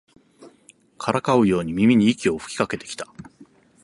[0.97, 3.05] からかうように耳に息を吹きかけてきた